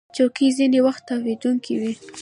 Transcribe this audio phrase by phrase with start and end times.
[0.15, 1.93] چوکۍ ځینې وخت تاوېدونکې وي.